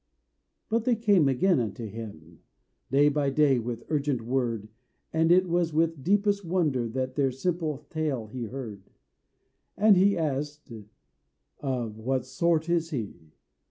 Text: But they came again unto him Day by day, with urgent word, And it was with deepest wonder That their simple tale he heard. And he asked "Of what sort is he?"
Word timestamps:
But 0.67 0.85
they 0.85 0.95
came 0.95 1.27
again 1.29 1.59
unto 1.59 1.85
him 1.85 2.39
Day 2.89 3.07
by 3.07 3.29
day, 3.29 3.59
with 3.59 3.83
urgent 3.87 4.23
word, 4.23 4.67
And 5.13 5.31
it 5.31 5.47
was 5.47 5.73
with 5.73 6.03
deepest 6.03 6.43
wonder 6.43 6.89
That 6.89 7.13
their 7.13 7.29
simple 7.29 7.85
tale 7.91 8.25
he 8.25 8.45
heard. 8.45 8.89
And 9.77 9.95
he 9.95 10.17
asked 10.17 10.71
"Of 11.59 11.99
what 11.99 12.25
sort 12.25 12.67
is 12.67 12.89
he?" 12.89 13.35